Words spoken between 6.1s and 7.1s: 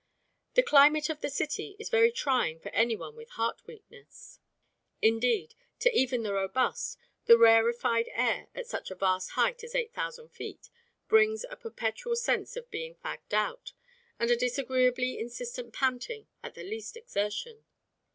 the robust